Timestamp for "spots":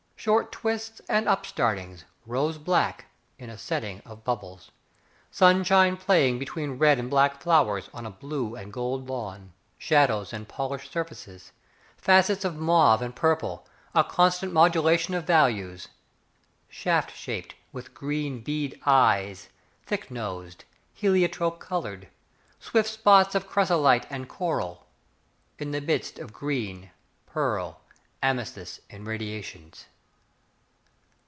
22.91-23.33